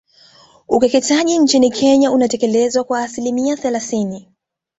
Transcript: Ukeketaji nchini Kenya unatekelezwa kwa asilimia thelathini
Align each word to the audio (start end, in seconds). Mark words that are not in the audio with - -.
Ukeketaji 0.67 1.37
nchini 1.39 1.69
Kenya 1.71 2.11
unatekelezwa 2.11 2.83
kwa 2.83 3.03
asilimia 3.03 3.57
thelathini 3.57 4.31